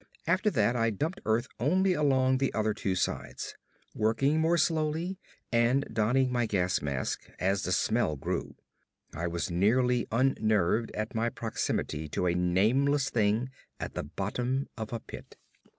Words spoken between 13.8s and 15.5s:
the bottom of a pit.